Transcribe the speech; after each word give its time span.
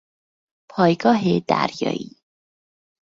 پایگاه 0.69 1.39
دریایی 1.47 2.21